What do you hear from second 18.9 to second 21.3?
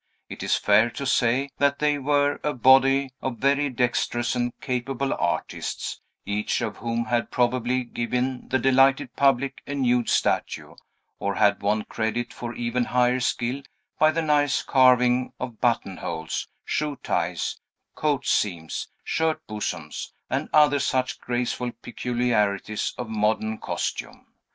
shirt bosoms, and other such